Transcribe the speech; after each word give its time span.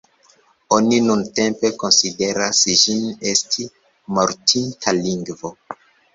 Oni 0.77 0.97
nuntempe 1.09 1.71
konsideras 1.83 2.63
ĝin 2.85 3.05
esti 3.33 3.67
mortinta 4.19 4.97
lingvo. 5.05 5.55